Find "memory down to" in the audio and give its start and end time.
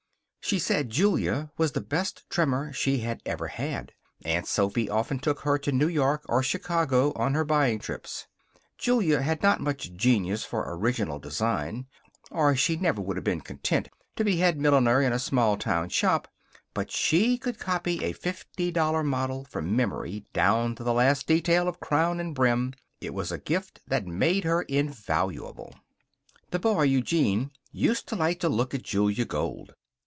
19.73-20.83